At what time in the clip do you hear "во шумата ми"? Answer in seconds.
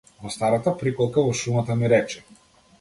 1.29-1.95